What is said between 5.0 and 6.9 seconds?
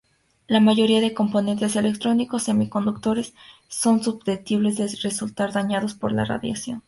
resultar dañados por la radiación.